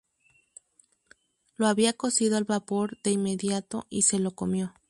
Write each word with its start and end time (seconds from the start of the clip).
Lo 1.57 1.67
había 1.67 1.93
cocido 1.93 2.35
al 2.37 2.43
vapor 2.45 2.97
de 3.03 3.11
inmediato 3.11 3.85
y 3.91 4.01
se 4.01 4.17
lo 4.17 4.31
comió. 4.31 4.73